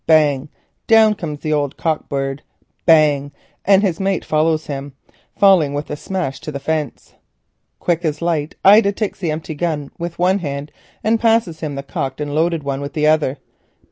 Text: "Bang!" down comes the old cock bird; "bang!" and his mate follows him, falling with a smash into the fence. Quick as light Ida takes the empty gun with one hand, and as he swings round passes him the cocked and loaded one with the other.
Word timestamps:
"Bang!" 0.07 0.49
down 0.87 1.13
comes 1.13 1.41
the 1.41 1.53
old 1.53 1.77
cock 1.77 2.09
bird; 2.09 2.41
"bang!" 2.87 3.31
and 3.65 3.83
his 3.83 3.99
mate 3.99 4.25
follows 4.25 4.65
him, 4.65 4.93
falling 5.37 5.75
with 5.75 5.91
a 5.91 5.95
smash 5.95 6.39
into 6.39 6.51
the 6.51 6.59
fence. 6.59 7.13
Quick 7.77 8.03
as 8.03 8.19
light 8.19 8.55
Ida 8.65 8.93
takes 8.93 9.19
the 9.19 9.29
empty 9.29 9.53
gun 9.53 9.91
with 9.99 10.17
one 10.17 10.39
hand, 10.39 10.71
and 11.03 11.19
as 11.19 11.21
he 11.21 11.21
swings 11.21 11.21
round 11.21 11.21
passes 11.55 11.59
him 11.59 11.75
the 11.75 11.83
cocked 11.83 12.19
and 12.19 12.33
loaded 12.33 12.63
one 12.63 12.81
with 12.81 12.93
the 12.93 13.05
other. 13.05 13.37